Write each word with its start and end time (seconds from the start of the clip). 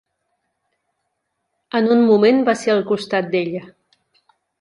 En 1.79 1.89
un 1.97 2.01
moment 2.07 2.41
va 2.47 2.55
ser 2.63 2.73
al 2.77 2.81
costat 2.93 3.29
d'ella. 3.37 3.63